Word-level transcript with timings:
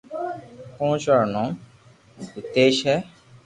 پوچوا 0.77 1.15
رو 1.19 1.25
نوم 1.33 1.51
نيتيس 2.17 2.75
ھي 2.87 2.97